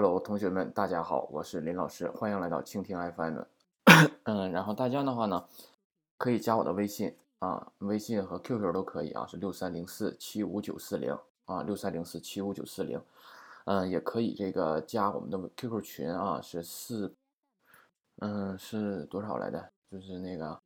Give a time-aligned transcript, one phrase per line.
[0.00, 3.40] Hello，同学们，大家好，我是林老师，欢迎来到蜻蜓 FM。
[4.22, 5.44] 嗯，然后大家的话呢，
[6.16, 13.02] 可以加我的微信啊，微信和 QQ 都可以啊，是六三零四七五九四零啊，六三零四七五九四零。
[13.64, 17.12] 嗯，也可以这个加我们的 QQ 群啊，是四，
[18.20, 19.68] 嗯，是多少来着？
[19.90, 20.56] 就是那个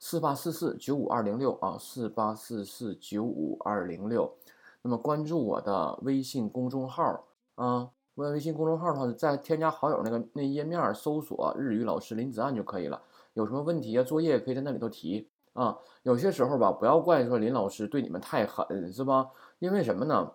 [0.00, 4.36] 四八四四九五二零六啊，四八四四九五二零六。
[4.82, 7.24] 那么关注我的微信公众号
[7.54, 7.88] 啊。
[8.16, 13.00] 问微信公众号的话，在添加好友那个那页面搜索“日语老师林子岸”就可以了。
[13.32, 15.78] 有什么问题啊，作业可以在那里头提啊。
[16.02, 19.30] 有些时候吧，不要怪说林老师对你们太狠，是吧？
[19.58, 20.30] 因为什么呢？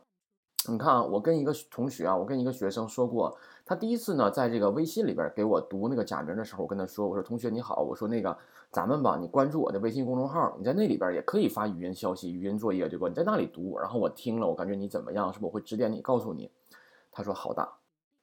[0.68, 8.36] 你看啊，我跟一个同学啊，我跟一个学生说过，他第一次呢，在这个微信里边给我读那个假名的时候，我跟他说，我说同学你好，我说那个
[8.72, 13.08] 咱们吧，你关注我的微信公众号，你在那里边也可以发语音消息、语音作业，对吧？
[13.08, 15.32] 你在那里读，然后我听了，我感觉你怎么样？
[15.32, 16.50] 是不我会指点你，告诉你。
[17.18, 17.68] 他说好的，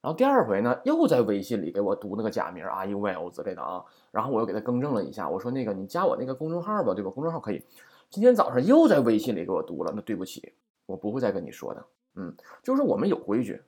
[0.01, 7.11] 然后第二回呢，又在微信里给我读那个假名啊 U L 之类的啊，然后我又给他更正了一下，我说那个你加我那个公众号吧，对吧？
[7.11, 7.61] 公众号可以。
[8.09, 10.53] 今天早上又在微信里给我读了，那对不起，
[10.87, 11.85] 我不会再跟你说的。
[12.15, 13.61] 嗯，就是我们有规矩，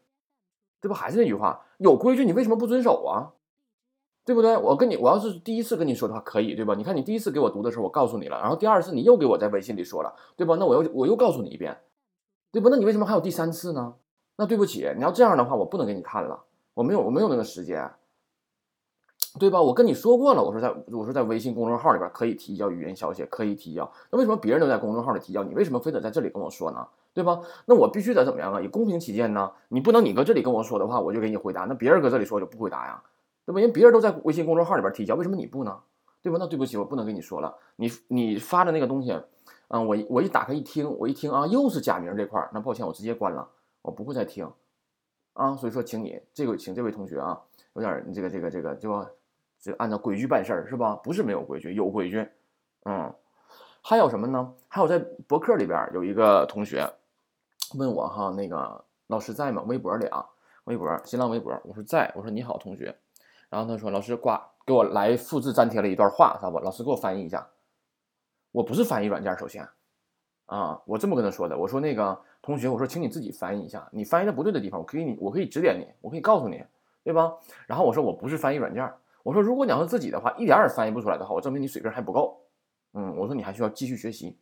[0.80, 0.94] 对吧？
[0.94, 3.32] 还是那句话，有规矩你为什么不遵守啊？
[4.24, 4.56] 对不对？
[4.56, 6.76] 我跟你，我要是第一次跟你说的话，可以，对吧？
[6.76, 10.54] 你看你第一次给我读的时候，我告诉你了，然后第二次你又给我在微信里说了，对吧？
[10.60, 11.76] 那我又我又告诉你一遍，
[12.52, 12.68] 对吧？
[12.70, 13.94] 那你为什么还有第三次呢？
[14.36, 17.90] 那对不起，你要这样的话，我不能给你看了，我没有，我没有那个时间，
[19.38, 19.60] 对吧？
[19.60, 23.90] 我跟你说过了，我说在，我说在微信公众号里边可以提交语音消息，可以提交。
[24.10, 26.86] 那为什么别人都在公众号里提交，你为什么非得在这里跟我说呢？
[27.14, 27.40] 对吧？
[27.64, 28.60] 那我必须得怎么样啊？
[28.60, 29.50] 以公平起见呢？
[29.68, 33.02] 你不能你搁这里跟我说的话，我就给你回答，那别人搁这里说我就不回答呀，
[33.46, 33.60] 对吧？
[33.60, 35.78] 因为别人都在微信公众号里边提交，为什么你不呢？
[36.20, 36.36] 对吧？
[36.38, 37.56] 那对不起，我不能跟你说了。
[37.76, 39.18] 你你发的那个东西，
[39.68, 43.48] 嗯，我我一打开一听，我一听啊，又是假名这块儿，那抱歉，我直接关了，
[43.86, 44.50] 我不会再听。
[45.34, 47.40] 啊，所以说，请你这个，请这位同学啊，
[47.74, 49.06] 有点这个这个这个，就
[49.60, 50.96] 就按照规矩办事儿，是吧？
[50.96, 52.28] 不是没有规矩，有规矩。
[52.84, 53.14] 嗯，
[53.82, 54.54] 还有什么呢？
[54.66, 56.90] 还有在博客里边有一个同学
[57.74, 59.62] 问我哈，那个老师在吗？
[59.66, 60.26] 微博里啊，
[60.64, 62.96] 微博，新浪微博，我说在，我说你好，同学。
[63.48, 66.58] 然后他说老师挂，给我来复制粘贴了一段话，知道不？
[66.60, 67.46] 老师给我翻译一下。
[68.52, 69.68] 我不是翻译软件，首先。
[70.46, 76.64] 啊，我这么跟他说的，我说那个同学，我说请你自己翻译一下，你翻译的不对的地方，我可以你，我可以指点你，我可以告诉你，
[77.02, 77.34] 对吧？
[77.66, 78.90] 然后我说我不是翻译软件，
[79.22, 82.40] 我说如果你要是自己的话，一点也翻译不出来的话，我证明你水平还不够。
[82.94, 84.38] 嗯，我说你还需要继续学习。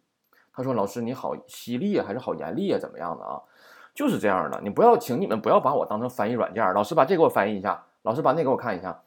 [0.52, 3.40] 他说老师你好犀利啊，还是好严厉啊，怎么样的啊？
[3.94, 9.02] 就是这样的，你不要，请你们不要把我当成翻译软件，老师把这给我翻译一下，老师把那给我看一下，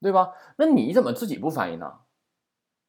[0.00, 0.32] 对吧？
[0.56, 1.92] 那你怎么自己不翻译呢？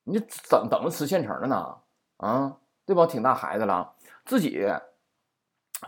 [0.04, 0.20] 你
[0.50, 1.78] 等等着吃现成的呢？
[2.18, 2.58] 啊？
[2.88, 3.06] 对吧？
[3.06, 3.92] 挺大孩子了，
[4.26, 4.66] 自己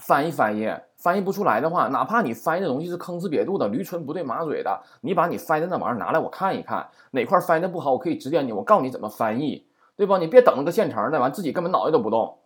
[0.01, 9.65] 翻译翻译，翻译不出来的话，哪怕你翻译的东西是坑呲瘪肚的、驴唇不对马嘴的，你把你翻译的那玩意儿拿来我看一看，哪块翻译的不好，我可以指点你，我告诉你怎么翻译，
[9.95, 10.17] 对吧？
[10.17, 12.39] 你别等那个现成的，完自己根本脑袋都不动，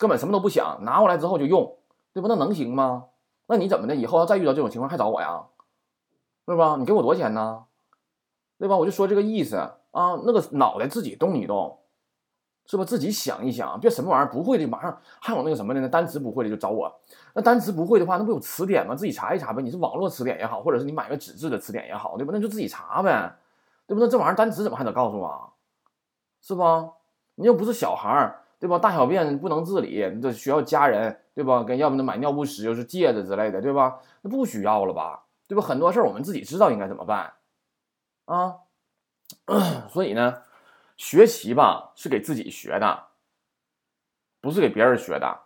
[0.00, 1.78] 根本什么都不想，拿过来之后就用，
[2.12, 2.26] 对吧？
[2.28, 3.04] 那能行吗？
[3.46, 3.94] 那你怎么的？
[3.94, 5.44] 以后要再遇到这种情况还找我呀？
[6.44, 6.76] 对吧？
[6.76, 7.66] 你给我多少钱呢？
[8.58, 8.76] 对吧？
[8.76, 9.56] 我就说这个意思
[9.92, 11.78] 啊，那个脑袋自己动一动。
[12.64, 12.84] 是吧？
[12.84, 15.88] 自己想一想，别什么玩意儿不会的，马上还有那个什么的那？
[15.88, 16.92] 单词不会的就找我。
[17.34, 18.94] 那单词不会的话，那不有词典吗？
[18.94, 19.62] 自己查一查呗。
[19.62, 22.32] 你是网络词典也好，或者是你买个纸质的词典也好，对吧？
[22.32, 23.36] 那就自己查呗，
[23.86, 24.00] 对不？
[24.00, 25.52] 那这玩意儿单词怎么还得告诉我？
[26.40, 26.92] 是吧？
[27.34, 28.78] 你又不是小孩儿，对吧？
[28.78, 31.62] 大小便不能自理，你这需要家人，对吧？
[31.64, 33.98] 跟要不那买尿不湿，又是戒指之类的，对吧？
[34.22, 35.24] 那不需要了吧？
[35.48, 35.62] 对吧？
[35.62, 37.32] 很多事儿我们自己知道应该怎么办
[38.26, 38.56] 啊。
[39.88, 40.42] 所以呢？
[41.02, 43.08] 学习吧是给自己学的，
[44.40, 45.40] 不是给别人学的。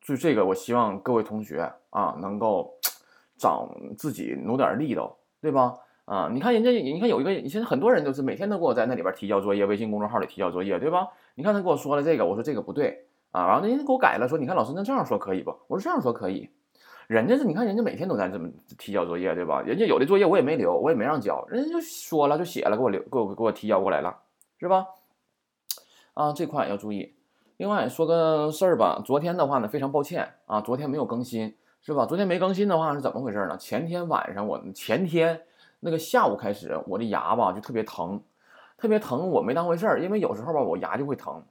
[0.00, 2.76] 就这个，我希望各位同学啊，能够
[3.36, 5.76] 长自己努点力道，对吧？
[6.06, 11.10] 啊，你看人家，你看有一个，现在很多人都是每天都给我在那里边提交作业，微信公众号里提交作业，对吧？
[11.36, 15.56] 你看他跟我说了这个，我说这个不对啊，然后人家给我改了，说你看老师那这样说可以不？
[15.68, 16.50] 我说这样说可以。
[17.08, 19.62] 人家是，你看人家每天都在这么提交作业，对吧？
[19.62, 24.14] 人家有的作业我也没留，我也没让交，人家就说了，就写了，给我留，给我给我提交过来了，
[24.60, 24.86] 是吧？
[26.12, 27.14] 啊，这块要注意。
[27.56, 32.04] 另外说个事儿吧，昨天的话呢，非常抱歉啊，昨天没有更新，是吧？
[32.04, 33.56] 昨天没更新的话是怎么回事呢？
[33.56, 35.40] 前天晚上我前天
[35.80, 38.22] 那个下午开始，我的牙吧就特别疼，
[38.76, 41.42] 特别疼，我没当回事儿，因为有时候吧我牙就会疼，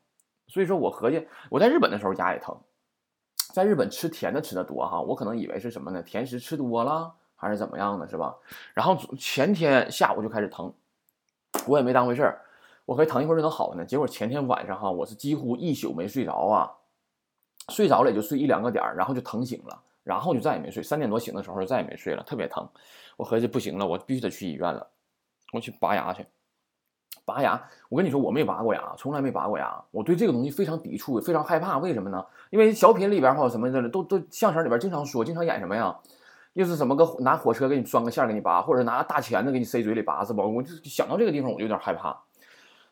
[0.48, 2.56] 所以说我合计我在日本的时候牙也疼。
[3.54, 6.02] 在日本吃甜的吃的多哈，我可能以为是什么呢？
[6.04, 8.36] 甜食吃多了还是怎么样的，是吧？
[8.74, 10.74] 然后前天下午就开始疼，
[11.68, 12.42] 我也没当回事儿，
[12.86, 13.86] 我可以疼一会儿就能好呢。
[13.86, 16.72] 结果前天晚上哈，我是几乎一宿没睡着啊，
[17.70, 20.84] 睡着了也就睡一两个点儿，然后就疼醒了，然后就再也没睡。
[20.84, 22.68] 三点多醒的时候再也没睡了，特别疼。
[23.16, 24.88] 我合计不行了，我必须得去医院了，
[25.54, 26.26] 我去拔牙去。
[27.28, 29.84] 拔牙，我跟你说，我没拔过牙，从来没拔过牙。
[29.92, 31.78] 我对这个东西非常抵触，非常害怕。
[31.78, 32.26] 为什么呢？
[32.52, 35.94] 因为小品里边或者什么的，都都相声里边经常说，经常演什么呀？
[36.54, 40.42] 又是什么个拿火车给你装个线给你拔，或者拿大钳子给你塞嘴里拔，是吧？
[40.46, 42.18] 我就想到这个地方，我就有点害怕。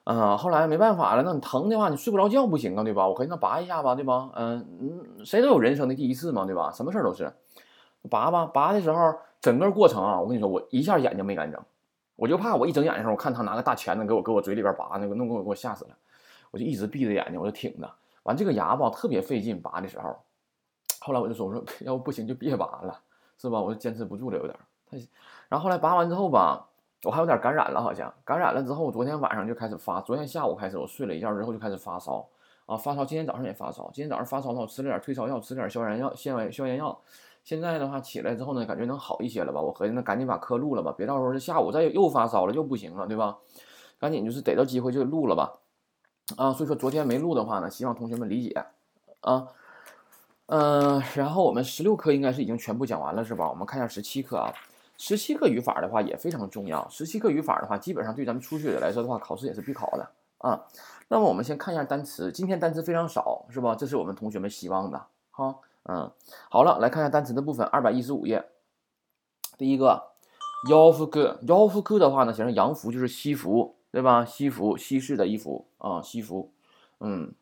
[0.04, 3.08] 嗯，后来没办法了，那你疼的话，你睡不着觉不行啊，对吧？
[3.08, 4.30] 我可以那拔一下吧，对吧？
[4.36, 6.70] 嗯嗯，谁都有人生的第一次嘛，对吧？
[6.72, 7.34] 什么事儿都是，
[8.12, 8.46] 拔吧。
[8.46, 11.60] 拔的时候，整个过程啊，我跟你说，我一下眼睛没敢睁。
[12.16, 15.92] 我就怕我一睁眼的时候，我看他拿个大钳子给我给我嘴里边拔那个，弄给我给我吓死了。
[16.52, 17.92] 我就一直闭着眼睛，我就挺着。
[18.24, 20.16] 完这个牙吧特别费劲拔的时候。
[21.00, 23.00] 后来我就说我说 要不不行就别拔了，
[23.38, 23.60] 是吧？
[23.62, 24.58] 我就坚持不住了有点。
[24.90, 24.98] 他
[25.50, 26.66] 然后后来拔完之后吧，
[27.04, 32.26] 我还有点感染了，好像感染了之后，昨天晚上就开始发，昨天下午开始我睡了一觉之后就开始发烧
[32.66, 33.04] 啊，发烧。
[33.04, 36.98] 今天早上也发烧，今天早上发烧我吃了点退烧药，吃了点消炎药、消炎消炎药。
[37.46, 39.62] 现在的话起来之后呢，感觉能好一些了吧？
[39.62, 43.38] 我合计那赶紧把课录了吧，别到时候下午再又发烧了又不行了，对吧？
[44.00, 45.54] 赶紧就是逮到机会就录了吧。
[46.38, 48.66] 啊，所以说昨天没录的话呢，希望同学们理解
[49.22, 49.48] 啊。
[50.48, 53.48] 嗯，然后我们十六课应该是已经全部讲完了是吧？
[53.48, 54.52] 我们看一下十七课啊。
[54.98, 56.88] 十七课语法的话也非常重要。
[56.90, 60.10] 十七课语法的话，基本上对咱们初学者来说的话，考试也是必考的
[60.40, 60.66] 啊。
[61.10, 63.76] 那么我们先看一下单词，今天单词非常少是吧？
[63.76, 65.56] 这是我们同学们希望的哈。
[65.89, 66.11] 嗯，
[66.51, 68.45] 好了，来看一下单词的部分，二百一十五页。
[69.57, 70.11] 第一个，
[70.69, 74.25] 洋服哥，洋服哥的话呢，写成洋服就是西服，对吧？
[74.25, 76.53] 西服，西式的衣服啊，西服。
[77.01, 77.35] 嗯，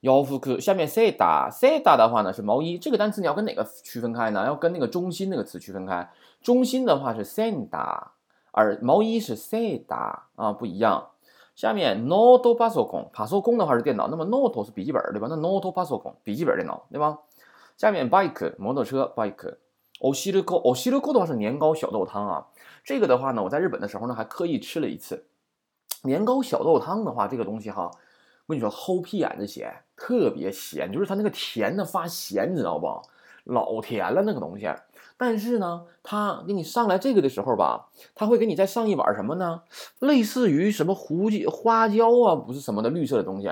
[0.00, 4.44] 洋服哥，下面塞达，塞达的话呢是毛衣，这个单词你要跟哪个区分开呢？
[4.44, 6.10] 要跟那个中心那个词区分开。
[6.42, 8.12] 中心的话是塞达，
[8.52, 11.08] 而毛衣是塞达啊，不一样。
[11.56, 15.26] 下面 note パソコン，パソコン的话是电脑，那么 note 是笔记本，对吧？
[15.28, 17.18] 那 note パソコン，笔记本电脑，对吧？
[17.76, 19.56] 下面 bike 摩托车 bike，
[20.00, 22.46] おしるこおしるこ的话是年糕小豆汤啊。
[22.84, 25.26] 这个的话呢，我在日本的时候呢还刻意吃了一次
[26.02, 27.90] 年糕小豆汤的话，这个东西哈，
[28.46, 33.02] 我跟你说齁屁眼子咸，特别咸，就是它那个甜的发咸，你知道不？
[33.44, 34.66] 老甜了那个东西。
[35.17, 39.61] 但是呢，他给你上来这个的时候吧，他会给你再上一碗什么呢？
[39.99, 43.49] 类似于什么胡椒、花椒啊，不是什么的绿色的东西。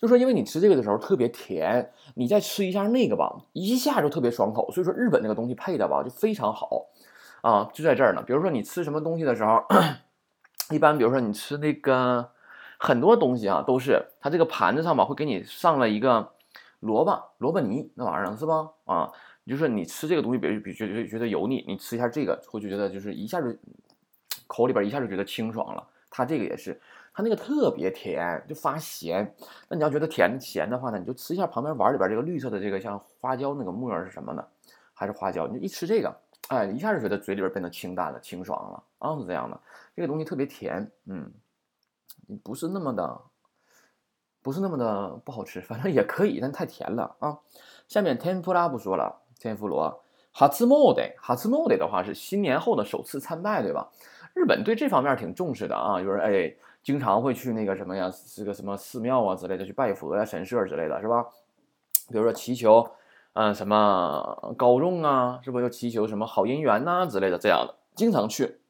[0.00, 4.70] 就说因为你吃这个的时候特别甜，你再吃一下那个吧，一下就特别爽口。
[4.70, 6.86] 所以说日本那个东西配的吧就非常好
[7.40, 8.22] 啊，就在这儿呢。
[8.26, 9.62] 比如说你吃什么东西的时候，
[10.70, 12.28] 一般比如说你吃那个
[12.78, 16.32] 很多东西啊，都是它这个盘子上吧会给你上了一个
[16.80, 18.70] 萝卜萝卜泥那玩意儿是吧？
[18.84, 19.10] 啊。
[19.46, 23.54] 就是你吃这个东西，比如比觉得觉得油腻，你吃一下这个，会觉得就是一下就
[24.46, 25.86] 口里边一下就觉得清爽了。
[26.08, 26.80] 它这个也是，
[27.12, 29.34] 它那个特别甜，就发咸。
[29.68, 34.46] 那你要觉得甜咸的话呢，你就吃一下旁边碗里边这个绿色的这个像花椒那个沫是什么呢？
[34.94, 35.46] 还是花椒？
[35.48, 36.16] 你就一吃这个，
[36.48, 39.60] 哎，一下就觉得嘴里边变得清淡了、清爽了啊，是这样的。
[39.96, 41.32] 这个东西特别甜，嗯，
[42.44, 43.20] 不是那么的，
[44.40, 47.40] 不是那么的不好吃，反正也可以，但太甜了啊。
[47.88, 49.23] 下面天妇拉不说了。
[49.44, 50.02] 天妇罗，
[50.32, 53.90] 哈兹莫德，哈兹莫德的话是新年后的首次参拜，对吧？
[54.32, 61.26] 日本对这方面挺重视的啊，就是哎，经常会去那个什么呀，这个什么寺庙啊之类的去拜佛呀、神社之类的，是吧？
[62.08, 62.88] 比如说祈求，
[63.34, 68.60] 嗯，什么高中啊，是不是又祈求什么好姻缘呐之类的这样的，经常去。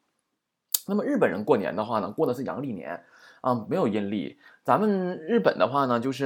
[0.87, 3.05] 那么日本人过年的话呢，过的是阳历年
[3.45, 4.39] 啊，没有阴历。
[4.63, 6.25] 咱们日本的话呢，就是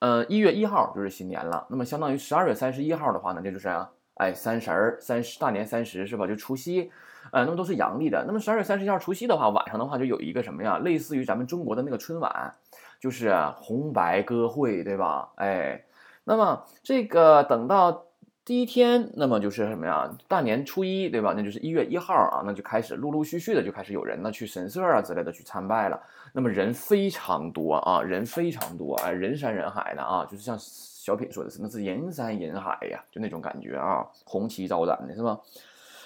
[0.00, 3.68] 呃一月一号就是新年了，那么相当于十二月三十一号的话呢，这就是
[4.14, 6.26] 哎三十儿三十大年三十是吧？
[6.26, 6.90] 就除夕，
[7.30, 8.24] 呃，那么都是阳历的。
[8.26, 10.78] 那么十二月三十一号除夕的话，晚上的话就有一个什么呀？
[10.78, 12.52] 类似于咱们中国的那个春晚，
[12.98, 15.30] 就是红白歌会，对吧？
[15.36, 15.84] 哎，
[16.24, 18.06] 那么这个等到。
[18.50, 20.12] 第一天，那么就是什么呀？
[20.26, 21.32] 大年初一，对吧？
[21.36, 26.02] 那就是一月一号啊，那就开始陆陆续续的就开始有人呢去神社啊之类的去参拜了。
[26.32, 35.38] 那么人非常多啊，人非常多啊，人山人海的啊，就是像小品说的是，那是人山人海呀，就那种感觉啊，红旗招展的是吧？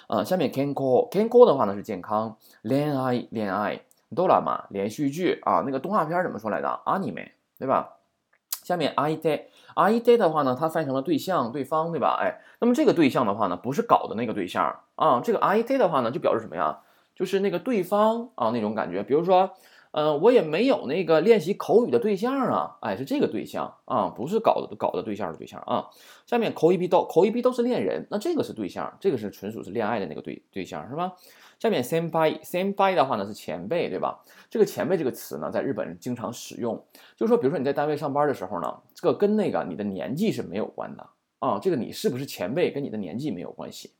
[0.09, 3.81] 啊，下面 Kenko，Kenko 的话呢是健康，恋爱恋爱
[4.15, 7.97] ，Drama 连续剧啊，那个动画片怎么说来着？Anime 对吧？
[8.65, 9.43] 下面 I day
[9.75, 12.19] I day 的话呢，它翻译成了对象、对方，对吧？
[12.21, 15.21] 哎，那么这个对象的话呢，不是搞的那个对象啊。
[15.21, 16.81] 这个 I day 的话呢，就表示什么呀？
[17.15, 19.03] 就是那个对方啊，那种感觉。
[19.05, 19.51] 比如说，
[19.97, 22.77] 嗯，我也没有那个练习口语的对象啊。
[22.81, 25.89] 哎，是这个对象啊，不是搞的搞的对象的对象啊。
[26.27, 31.13] 下面口语必都口语必都是恋人，那这个是对象，这个是纯属是恋爱的那个对对象，是吧？
[31.61, 34.21] 下面 senpai senpai 的话呢是前辈，对吧？
[34.51, 36.75] 这个前辈这个词呢，在日本人经常使用，
[37.17, 41.07] 就是说，比如说你在单位上班的时候呢，这个跟那个你的年纪是没有关的
[41.39, 43.93] 啊，这个你是不是前辈跟你的年纪没有关系。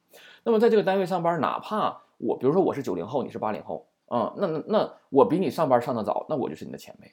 [0.43, 7.13] 那么在这个单位上班，哪怕我比如说我是九零后，你是八零后啊，那那那我比你上班上的早，那我就是你的前辈，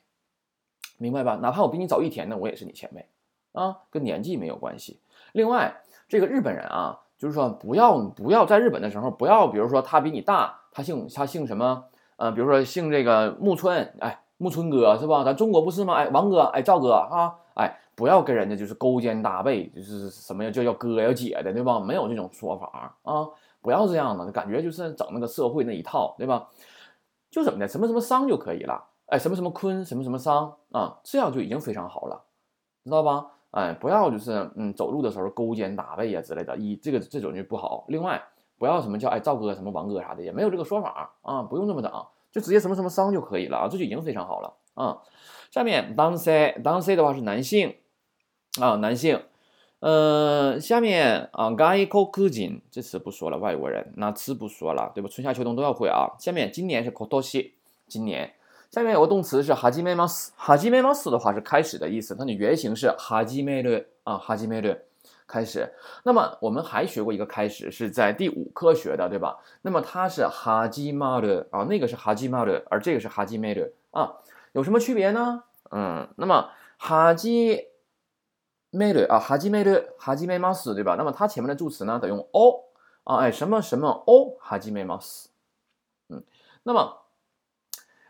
[1.00, 1.40] 明白吧？
[1.42, 3.08] 哪怕我比你早一天，那我也是你前辈
[3.54, 5.00] 啊，跟年纪没有关系。
[5.32, 11.86] 另外，这个日本人啊，就是说不要不要在日本的时候不要，比如说他比你大，他姓他姓什么？
[12.18, 15.24] 呃，比如说姓这个木村，哎，木村哥是吧？
[15.24, 15.96] 咱中国不是吗？
[15.96, 21.80] 哎，王哥，哎，赵哥啊，哎，不要跟人家就是勾肩搭背，就是什么呀，就叫哥呀姐的，对吧？
[21.80, 23.28] 没有这种说法啊，
[23.62, 26.48] 不要这样的，感觉就是整那个社会那一套，对吧？
[27.32, 32.26] 就怎么的，什么什么桑就可以了，哎，什么什么坤，什么什么桑啊，这样就已经非常好了，
[32.84, 33.26] 知道吧？
[33.52, 37.86] 哎，不要就是嗯，走路的时候勾肩搭背呀之类的，一这个这种就不好。
[37.88, 38.22] 另外，
[38.58, 41.92] 不要什么叫哎赵哥什么王哥啥的，也没有这个说法啊，不用这么整，
[42.32, 45.02] 就直接什么什么桑就可以了啊，这就已经非常好了啊。
[45.50, 47.76] 下面当 C 当 C 的话是男性
[48.60, 49.24] 啊，男性。
[49.82, 55.10] 嗯，下面啊，外国人这词不说了，外国人那词不说了，对吧？
[55.12, 56.08] 春夏秋冬都要会啊。
[56.20, 57.52] 下面今年是今年，
[57.88, 58.34] 今年。
[58.70, 64.86] 下面有个动词是哈基梅马斯，哈基梅马斯的话是开始的意思，它的原型是哈基梅略啊，哈基梅略
[65.28, 65.74] 开始。
[66.04, 69.40] 那么我们还学过一个开始，是在第五课学的，对吧？
[69.64, 74.14] 那么它是哈基马略啊，那个是哈基马略，而这个是哈基梅略啊，
[74.54, 75.44] 有什么区别呢？
[75.72, 77.66] 嗯，那么哈基
[78.72, 80.96] 梅略啊，哈基梅略，哈基梅马斯，对吧？
[80.98, 82.66] 那么它前面的助词呢，得用 o
[83.04, 85.30] 啊，哎，什么什么 o 哈基梅马斯，
[86.10, 86.24] 嗯，
[86.64, 86.98] 那么。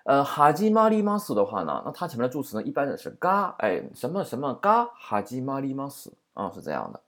[0.04, 7.00] 呃，哈基玛里马斯的话呢，那它前面的助词呢，一般的是嘎，哎，什么什么嘎，哈基玛里马斯啊，是这样的。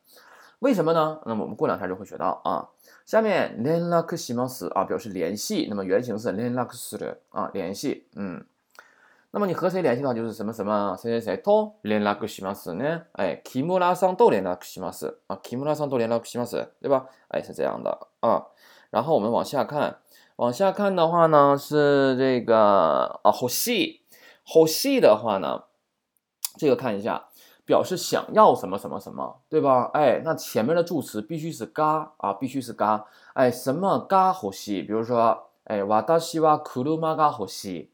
[0.59, 1.19] 为什么呢？
[1.25, 2.69] 那么我们过两天就会学到啊。
[3.03, 8.45] 下面连拉克西马斯啊，表示联系，那么原型是连拉克斯的啊，联系，嗯。
[9.32, 13.02] 那么你和谁联系的话，就是什么什么谁谁谁都连拉克西马斯呢？
[13.12, 17.06] 哎，基姆拉桑都连拉克西马斯啊，基姆拉桑都连拉克西马斯，对吧？
[17.28, 18.46] 哎，是这样的啊。
[18.90, 19.98] 然后我们往下看。
[20.36, 24.02] 往下看的话呢，是这个啊，好细，
[24.44, 25.64] 好细的话呢，
[26.56, 27.26] 这个看一下，
[27.64, 29.90] 表示想要什么什么什么，对吧？
[29.92, 34.80] 哎，那前面的助词必须是嘎啊，必须是嘎，哎，什么嘎好细？
[34.80, 36.84] 比如说，哎，私は車
[37.16, 37.88] が欲しい，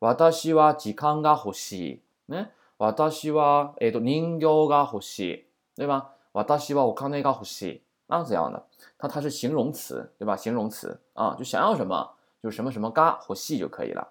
[0.00, 5.44] 私は時間が欲しい，ね，私はえっと人形が欲しい，
[5.76, 6.10] 对吧？
[6.32, 8.62] 私はお金が欲しい，啊，这样的。
[8.98, 10.36] 它它是形容词，对吧？
[10.36, 12.10] 形容词啊，就想要什么，
[12.42, 14.08] 就什么什么嘎或细就可以了。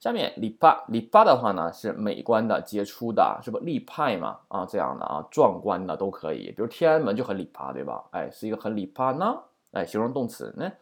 [0.00, 4.40] 下面礼巴礼巴的话呢，是美观的、杰出的，是不立派嘛？
[4.48, 6.50] 啊，这样的啊，壮观的都可以。
[6.50, 8.02] 比如天安门就很礼巴，对吧？
[8.10, 9.38] 哎，是一个很礼巴呢，
[9.70, 10.72] 哎，形容动词呢，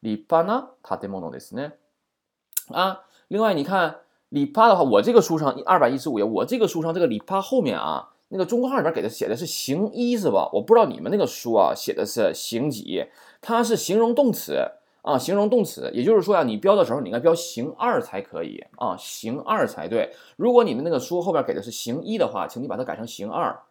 [0.00, 1.72] 礼巴呢，它的 mono ですね。
[2.72, 3.97] 啊， 另外你看
[4.29, 8.11] 里巴的话，我这个书上二百一十五页，我这个书上这个里巴后面啊。
[8.29, 10.49] 那个中括号里边给的写的是行一是吧？
[10.51, 13.05] 我不知道你们那个书啊写的是行几，
[13.39, 14.59] 它是形容动词
[15.03, 20.11] 啊，形容动词，也就是说呀，你标的时候你应该标行二才可以啊，行二才对。
[20.37, 23.61] 如果你们那个书后边给的是行一的话，请你把它改成行二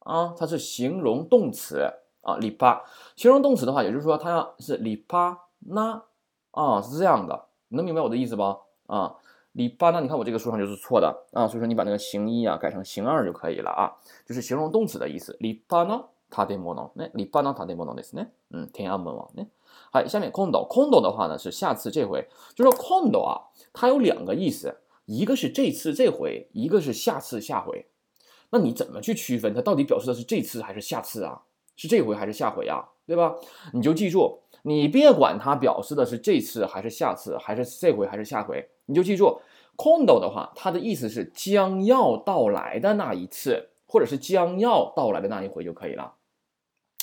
[0.00, 1.88] 啊，它是形容动词
[2.22, 2.82] 啊，里巴。
[3.14, 6.02] 形容动词的话，也就是说它是里巴那
[6.50, 8.42] 啊，是这样的，你能明白我的意思不
[8.89, 9.15] 啊？
[9.53, 10.01] 里巴呢？
[10.01, 13.95] 你看我这个书上就是错的啊，所以说你把那个行一啊改成行二就可以了啊，
[14.25, 15.37] 就是形容动词的意思。
[15.39, 16.03] 里巴呢？
[16.29, 17.09] 他的ものね。
[17.13, 17.55] 里巴呢？
[17.57, 18.27] 他的ものですね。
[18.49, 19.47] 嗯，天安门王呢？
[19.91, 23.39] 好，下面今度，今度的话呢是下次这回，就说今度啊，
[23.71, 27.85] 它有两个意思，一个是这次这回，一个是下次下回。
[28.49, 31.43] 那你怎么去区分它到底表示的是这次还是下次啊？
[31.77, 32.89] 是这回还是下回啊？
[33.07, 33.35] 对吧？
[33.71, 38.67] 你就记住，你别管它表示的是这次还是下次，还是这回还是下回。
[38.90, 39.40] 你就记住
[39.76, 46.14] ，condo 的话，它的意思是将要到来的那一次，或者是将要到来的那一回就可以了。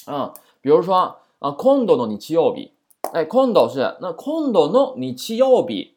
[0.06, 0.96] 啊，比如说
[1.40, 2.72] 啊，condo no nichi obi，
[3.14, 5.94] 哎，condo 是那 condo no nichi obi，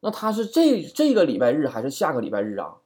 [0.00, 2.76] 那它是这这个礼拜日还是下个礼拜日啊？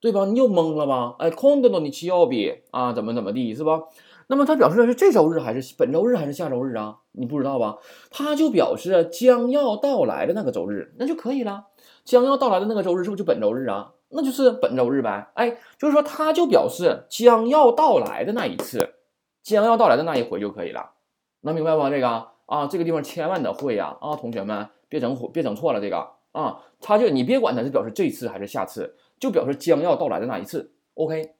[0.00, 0.24] 对吧？
[0.24, 1.16] 你又懵了吧？
[1.18, 3.82] 哎，condo no nichi obi 啊，怎么怎么地是吧？
[4.30, 6.98] 那么它表示的是这周日还是本周日还是下周日啊？
[7.10, 7.78] 你不知道吧？
[8.12, 11.66] 它就表示将要到来的那个周日，那就可以了。
[12.04, 13.92] 将要到来的那个周日是不是就本周日啊？
[14.10, 15.32] 那就是本周日呗。
[15.34, 18.94] 哎，就是说它就表示将要到来的那一次，
[19.42, 20.92] 将要到来的那一回就可以了。
[21.40, 21.90] 能明白吗？
[21.90, 23.96] 这个啊，这个地方千万得会呀！
[24.00, 30.72] 啊，同学们别整别整错了这个啊，它就你别管它是表示这次还是下次，就表示将要到来的那一次。
[30.94, 31.34] OK，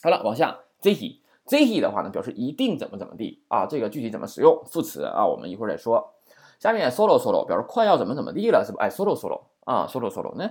[0.00, 1.22] 好了，往下这题。
[1.46, 6.14] Z he 的话呢，表示一定怎么怎么地啊，这个具体怎么使用副词啊，我们一会儿再说。
[6.58, 8.78] 下面 solo solo 表示快要怎么怎么地了，是不？
[8.78, 10.50] 哎，solo solo 啊，solo solo 呢？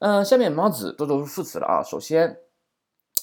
[0.00, 1.82] 嗯，下面 m 子这都是副词了啊。
[1.84, 2.40] 首先，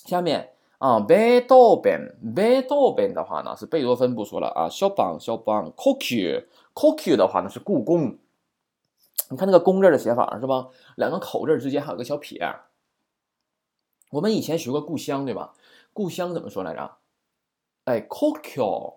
[0.06, 8.18] 下面啊，贝多芬，贝多芬的话呢是贝多芬不说了啊，肖邦，肖邦，Coq，Coq 的话呢是故宫。
[9.30, 10.70] 你看那个“宫”字的写法是吧？
[10.96, 12.42] 两个口字之间还有个小撇。
[14.12, 15.54] 我们以前学过故乡对吧？
[15.94, 16.98] 故乡怎么说来着？
[17.91, 18.95] 哎，Coq，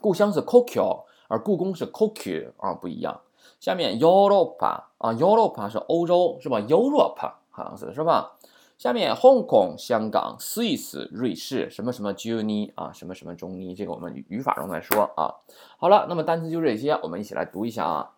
[0.00, 3.22] 故乡是 Coq，而故宫是 Coq 啊，不一样。
[3.58, 6.60] 下面 Europe 啊，Europe 是欧洲是吧？
[6.60, 8.36] Europe 好像是是吧？
[8.76, 15.36] 下面香港、香港、Swiss、瑞士，什么什么 Juni 啊，什么什么中尼，这个我们语法中来说啊。
[15.78, 18.12] 好了，那么单词就这些，我们一起来读一下啊。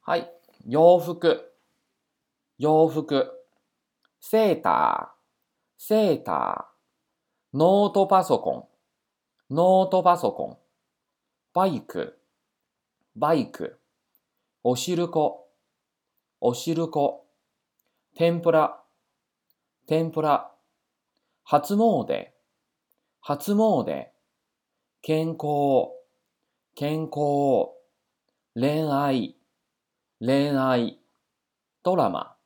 [0.00, 0.30] 嗨，
[0.64, 1.18] 洋服、
[2.56, 3.02] 洋服、
[4.18, 5.08] セーター、
[5.78, 8.64] セーター、ノートパソコン、
[9.53, 10.57] ノートパソコン、
[11.53, 12.17] バイク、
[13.17, 13.81] バイク、
[14.63, 15.49] おしるこ、
[16.39, 17.25] おしるこ、
[18.15, 18.79] 天ぷら、
[19.87, 20.49] 天ぷら、
[21.43, 22.27] 初詣、
[23.19, 24.05] 初詣、
[25.01, 25.97] 健康、
[26.73, 27.71] 健康、
[28.55, 29.35] 恋愛、
[30.21, 30.97] 恋愛、
[31.83, 32.37] ドラマ、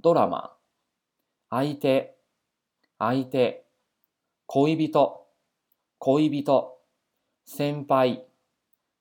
[0.00, 0.52] ドラマ、
[1.50, 2.14] 相手、
[3.00, 3.66] 相手、
[4.46, 5.21] 恋人、
[6.04, 6.76] 恋人、
[7.44, 8.26] 先輩、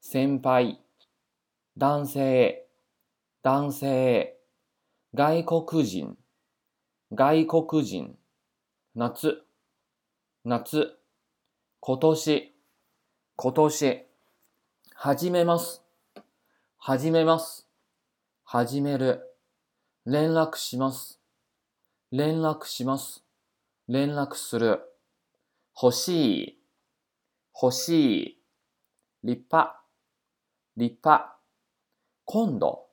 [0.02, 0.80] 先輩、
[1.76, 2.68] 男性、
[3.42, 4.38] 男性、
[5.16, 6.16] 外国人、
[7.12, 8.20] 外国人、
[8.94, 9.44] 夏、
[10.46, 11.00] 夏、
[11.80, 12.54] 今年、
[13.36, 14.06] 今年、
[14.94, 15.82] 始めます、
[16.78, 17.68] 始めます、
[18.44, 19.24] 始める、
[20.06, 21.20] 連絡します、
[22.12, 23.24] 連絡します、
[23.88, 24.84] 連絡する、
[25.76, 26.61] 欲しい、
[27.62, 28.44] 欲しい、
[29.24, 29.84] 立派、
[30.78, 31.38] 立派、
[32.26, 32.88] 今度、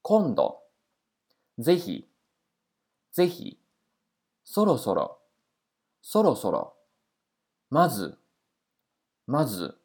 [0.00, 0.60] 今度、
[1.58, 2.08] ぜひ、
[3.10, 3.58] ぜひ、
[4.44, 5.18] そろそろ、
[6.02, 6.76] そろそろ、
[7.68, 8.16] まず、
[9.26, 9.76] まず、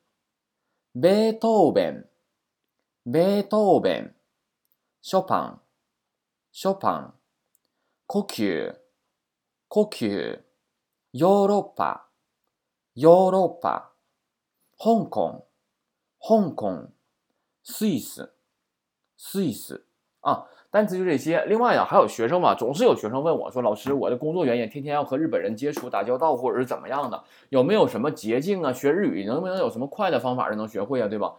[0.94, 2.06] ベートーベン、
[3.08, 4.16] ベートーベン、
[5.02, 5.62] ショパン、
[6.52, 7.14] ショパン、
[8.06, 8.76] 呼吸、
[9.68, 10.42] 呼吸、
[11.14, 12.09] ヨーロッパ、
[12.99, 13.93] ヨーロッパ、
[14.79, 15.43] 香港、
[16.21, 16.89] 香港、
[17.65, 18.35] スイス、
[19.19, 19.85] スイス
[20.21, 20.47] 啊。
[20.71, 21.45] 单词就这些。
[21.45, 27.23] 另外呢，还有学生嘛，总是有学生问我说：“老师，我的工作原因天天要和日本人接触打交道，或者是怎么样的？
[27.51, 28.73] 有没有什么捷径啊？
[28.73, 31.07] 学日语能不能有什么快的方法就能学会啊？
[31.07, 31.35] 对吧？”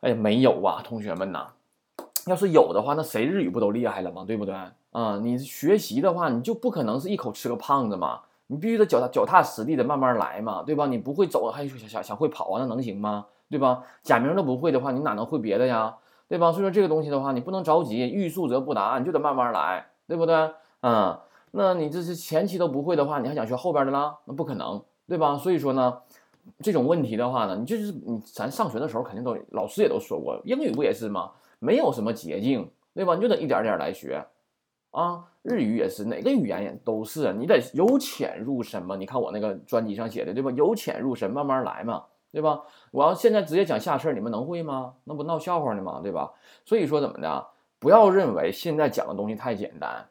[0.00, 1.48] 哎呀，没有啊，同学们呐，
[2.24, 4.24] 要是有的话，那谁日语不都厉害了吗？
[4.26, 4.54] 对不对？
[4.92, 10.85] 啊，你学习的话，你就不可能是一口吃个胖子嘛， 你必须得脚踏脚踏实地的慢慢来嘛，对吧？
[10.85, 13.25] 你不会走，还想想想会跑啊，那能行吗？
[13.49, 13.81] 对吧？
[14.03, 15.95] 假名都不会的话，你哪能会别的呀？
[16.27, 16.51] 对吧？
[16.51, 20.51] 所以说这个东西的话，你不能着急，欲速则不达，你就得慢慢来，对不对？
[20.81, 21.17] 嗯，
[21.51, 24.17] 那你这是前期都不会的话，你还想学后边的啦？
[24.25, 25.37] 那不可能，对吧？
[25.37, 25.99] 所以说呢，
[26.59, 31.31] 这种问题的话呢，你就是你咱上学的时候肯定都老师也都说过，英语不也是吗？
[31.59, 33.15] 没有什么捷径，对吧？
[33.15, 34.25] 你就得一点点来学
[34.91, 35.27] 啊。
[35.41, 38.95] 日语也是，哪个语言也都是，你得由浅入深嘛。
[38.95, 40.51] 你看我那个专辑上写的，对吧？
[40.51, 42.03] 由浅入深，慢慢来嘛。
[42.31, 42.61] 对吧？
[42.91, 44.93] 我要现在直接讲下册，你们能会吗？
[45.03, 45.99] 那不闹笑话呢吗？
[46.01, 46.31] 对吧？
[46.63, 50.07] 所以说怎么的，不要认为现在讲的东西太简单，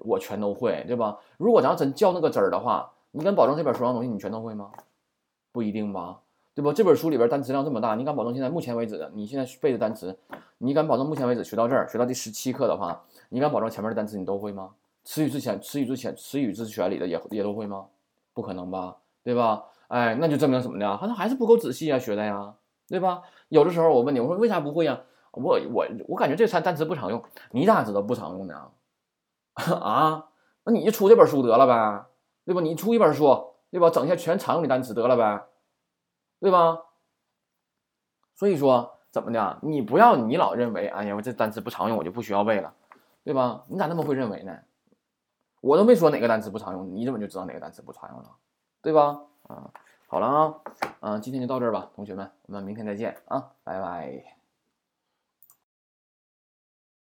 [0.00, 1.18] 我全都会，对吧？
[1.38, 4.70] 如果咱要真较那个真儿的话，你敢保证这本书上东西你全都会吗？
[5.50, 6.20] 不一定吧，
[6.54, 6.72] 对吧？
[6.72, 10.18] 这本书里边单词量这么大，你敢保证现在目前为止，你现在背的单词，
[10.58, 14.70] 你敢保证目前为止学到这儿，学到第十七课的话，你敢保证前面的单词你都会吗？
[15.04, 17.86] 词语之前，词语之前，词语之前里的也也都会吗？
[18.34, 19.64] 不可能吧，对吧？
[19.88, 20.96] 哎，那就证明什么呢？
[20.96, 22.54] 好像还是不够仔细啊，学的呀，
[22.86, 23.22] 对吧？
[23.48, 25.00] 有的时候我问你，我说为啥不会呀？
[25.32, 28.54] 我我我感觉这三单词不常用，你咋知道不常用呢？
[29.80, 30.26] 啊？
[30.64, 32.04] 那你就出这本书得了呗，
[32.44, 32.60] 对吧？
[32.60, 33.88] 你出一本书，对吧？
[33.90, 35.42] 整下全常用的单词得了呗，
[36.42, 36.82] 对吧？
[38.34, 39.60] 所以说怎么的？
[39.62, 42.74] 你不要你老认为，哎呀，我这单词不常用，我就不需要背了，
[43.22, 43.64] 对吧？
[43.68, 44.58] 你咋那么会认为呢？
[45.60, 48.30] 我都没说哪个单词不常用，你怎么就知道哪个单词不常用了？
[48.82, 49.20] 对吧？
[49.44, 49.70] 啊，
[50.08, 50.54] 好了啊，
[50.98, 54.41] 嗯，今天就到这儿吧，同学们，我们明天再见啊，拜拜。